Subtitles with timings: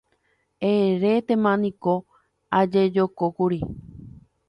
[0.69, 1.93] Aretéma niko
[2.59, 3.59] ajejokókuri.